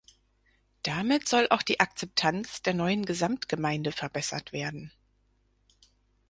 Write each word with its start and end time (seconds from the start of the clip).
Damit 0.81 1.27
soll 1.27 1.45
auch 1.51 1.61
die 1.61 1.79
Akzeptanz 1.79 2.63
der 2.63 2.73
neuen 2.73 3.05
Gesamtgemeinde 3.05 3.91
verbessert 3.91 4.51
werden. 4.51 4.91